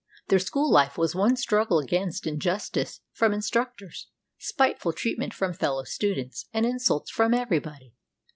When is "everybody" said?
7.35-7.93